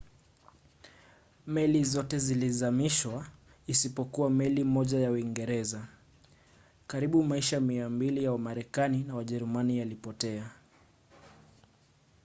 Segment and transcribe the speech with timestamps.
[1.47, 3.25] meli zote zilizamishwa
[3.67, 5.87] isipokuwa meli moja ya uingereza.
[6.87, 10.49] karibu maisha 200 ya wamarekani na wajerumani yalipotea